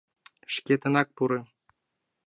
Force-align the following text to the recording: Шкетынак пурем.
Шкетынак 0.53 1.07
пурем. 1.17 1.45